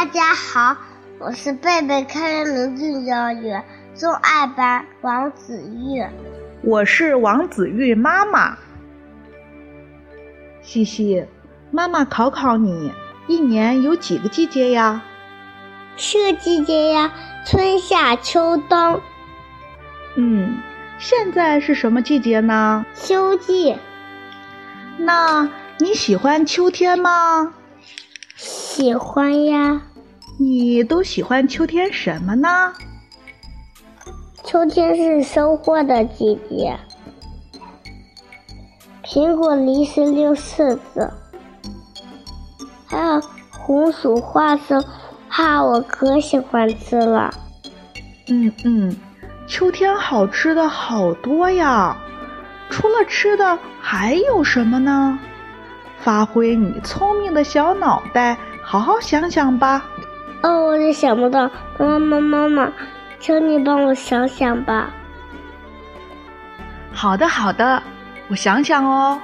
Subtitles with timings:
[0.00, 0.74] 大家好，
[1.18, 3.62] 我是贝贝开元明郡幼儿园
[3.94, 6.02] 中二班王子玉。
[6.62, 8.56] 我是王子玉妈妈。
[10.62, 11.26] 西西，
[11.70, 12.90] 妈妈考考你，
[13.26, 15.02] 一年有几个季节呀？
[15.98, 17.12] 四个季节呀，
[17.44, 19.02] 春夏秋冬。
[20.16, 20.62] 嗯，
[20.96, 22.86] 现在是什么季节呢？
[22.94, 23.76] 秋季。
[24.96, 25.46] 那
[25.78, 27.52] 你喜欢秋天吗？
[28.34, 29.82] 喜欢呀。
[30.50, 32.72] 你都喜欢秋天什么呢？
[34.42, 36.76] 秋天是收获的季节，
[39.04, 41.08] 苹果、梨、石榴、柿子，
[42.84, 44.84] 还有红薯、花生，
[45.28, 47.32] 哈，我可喜欢吃了。
[48.26, 48.96] 嗯嗯，
[49.46, 51.96] 秋天好吃的好多呀，
[52.70, 55.16] 除了吃的还有什么呢？
[56.00, 59.84] 发挥你聪明的小脑袋，好好想想吧。
[60.42, 62.72] 哦，我也想不到，妈妈妈妈，
[63.18, 64.90] 请你帮我想想吧。
[66.92, 67.82] 好的好的，
[68.28, 69.20] 我想想哦。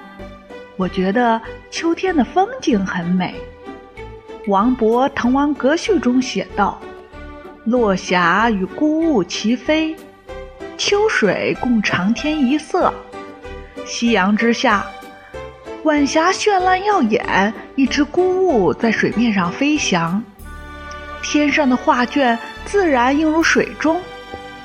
[0.76, 3.34] 我觉得秋天的风景很美。
[4.46, 6.78] 王勃《滕王阁序》中写道
[7.64, 9.96] ：“落霞与孤鹜齐飞，
[10.76, 12.92] 秋水共长天一色。
[13.86, 14.84] 夕阳之下。”
[15.84, 20.22] 晚霞绚烂耀眼，一只孤鹜在水面上飞翔。
[21.28, 24.00] 天上的画卷自然映入水中，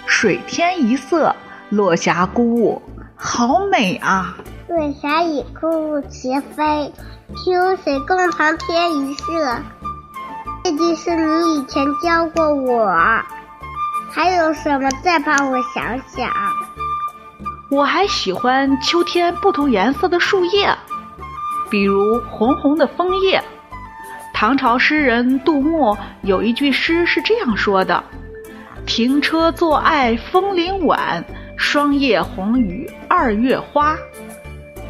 [0.06, 1.36] 水天一色，
[1.70, 2.81] 落霞孤鹜，
[3.16, 4.38] 好美啊！
[4.67, 6.94] 落霞与孤鹜齐飞，
[7.30, 9.58] 秋水共长天一色。
[10.64, 12.88] 这句是你以前教过我。
[14.12, 14.88] 还有什么？
[15.04, 16.32] 再帮我想想。
[17.72, 20.78] 我还喜欢秋天不同颜色的树叶。
[21.72, 23.44] 比如红红的枫叶，
[24.42, 28.03] 唐朝诗人杜牧有一句诗是这样说的
[28.88, 31.23] ：“停车坐爱枫林晚，
[31.56, 33.95] 霜叶红于二月花。”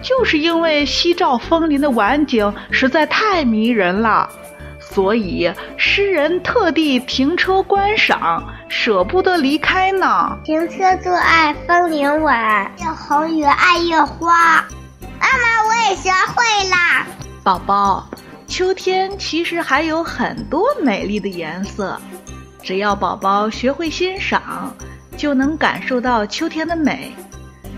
[0.02, 4.30] 就是因为夕照枫林的晚景实在太迷人了，
[4.80, 10.34] 所以诗人特地停车观赏，舍不得离开呢。
[10.46, 14.64] 停车坐爱枫林晚，叶红于二月花。
[15.20, 17.06] 妈妈，我也学会啦。
[17.44, 18.08] 宝宝，
[18.52, 21.98] 秋天其实还有很多美丽的颜色，
[22.62, 24.76] 只要宝宝学会欣赏，
[25.16, 27.16] 就能感受到秋天的美。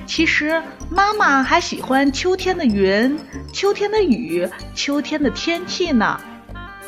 [0.08, 3.16] 其实妈妈还喜欢秋天的云、
[3.54, 6.20] 秋天的雨、秋天的天气呢。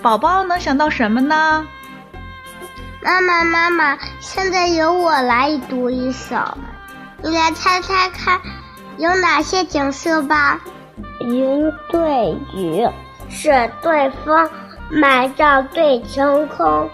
[0.01, 1.63] 宝宝能想到什么呢？
[3.03, 6.35] 妈妈，妈妈，现在由我来读一首，
[7.21, 8.41] 你来猜猜看。
[8.97, 10.59] 有哪些景色吧？
[11.21, 12.87] 云对雨，
[13.29, 14.49] 雪对风，
[14.89, 16.89] 满帐对晴空，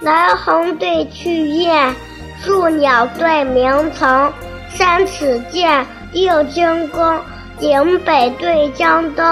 [0.00, 1.94] 南鸿对去雁，
[2.40, 4.32] 树鸟对鸣虫，
[4.70, 7.20] 三尺剑，六惊弓，
[7.58, 9.24] 岭北对江东，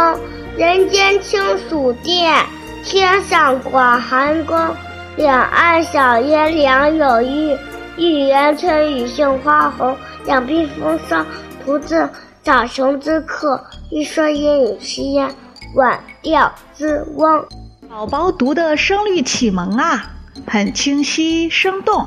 [0.56, 2.34] 人间清暑殿，
[2.84, 4.58] 天上广寒宫，
[5.16, 7.56] 两岸晓烟两有玉，
[7.96, 11.24] 一园春雨杏花红，两鬓风骚。
[11.64, 12.08] 不自
[12.42, 15.28] 早雄之客，一蓑烟雨溪烟，
[15.74, 17.46] 晚钓之翁。
[17.88, 20.10] 宝宝读的声律启蒙啊，
[20.46, 22.06] 很清晰生动。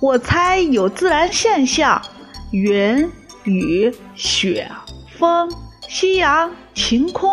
[0.00, 2.00] 我猜有自然现象，
[2.50, 3.10] 云、
[3.44, 4.70] 雨、雪、
[5.18, 5.50] 风、
[5.88, 7.30] 夕阳、晴空，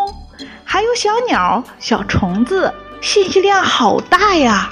[0.64, 4.70] 还有小鸟、小虫子，信息量好大呀！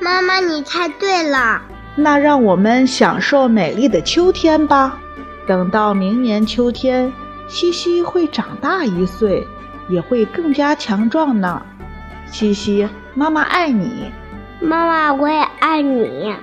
[0.00, 1.62] 妈妈，你猜对了。
[1.94, 4.98] 那让我们享受美丽的秋天吧。
[5.46, 7.12] 等到明年秋天，
[7.48, 9.46] 西西会长大一岁，
[9.92, 11.62] 也会更加强壮呢。
[12.26, 14.10] 西西，妈妈爱你。
[14.58, 16.34] 妈妈，我也爱你。